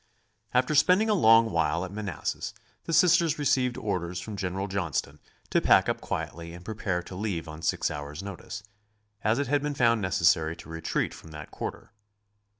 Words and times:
After 0.51 0.73
spending 0.73 1.11
a 1.11 1.13
long 1.13 1.51
while 1.51 1.85
at 1.85 1.91
Manassas 1.91 2.55
the 2.85 2.91
Sisters 2.91 3.37
received 3.37 3.77
orders 3.77 4.19
from 4.19 4.35
General 4.35 4.67
Johnston 4.67 5.19
to 5.51 5.61
pack 5.61 5.87
up 5.87 6.01
quietly 6.01 6.53
and 6.55 6.65
prepare 6.65 7.03
to 7.03 7.13
leave 7.13 7.47
on 7.47 7.61
six 7.61 7.91
hours' 7.91 8.23
notice, 8.23 8.63
as 9.23 9.37
it 9.37 9.45
had 9.45 9.61
been 9.61 9.75
found 9.75 10.01
necessary 10.01 10.55
to 10.55 10.69
retreat 10.69 11.13
from 11.13 11.29
that 11.33 11.51
quarter. 11.51 11.91